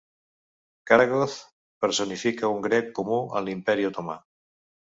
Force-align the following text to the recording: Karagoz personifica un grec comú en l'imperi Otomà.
Karagoz 0.91 1.35
personifica 1.85 2.51
un 2.55 2.65
grec 2.69 2.91
comú 3.01 3.21
en 3.27 3.49
l'imperi 3.51 3.89
Otomà. 3.95 4.21